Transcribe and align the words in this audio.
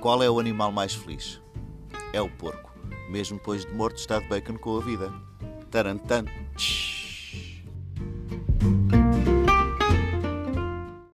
Qual 0.00 0.22
é 0.22 0.30
o 0.30 0.38
animal 0.38 0.70
mais 0.70 0.94
feliz? 0.94 1.40
É 2.12 2.20
o 2.20 2.30
porco. 2.30 2.72
Mesmo 3.10 3.36
depois 3.38 3.64
de 3.64 3.72
morto 3.72 3.96
está 3.96 4.20
de 4.20 4.28
bacon 4.28 4.56
com 4.56 4.78
a 4.78 4.80
vida. 4.80 5.12
Tarantan. 5.70 6.24
Tsh. 6.56 6.97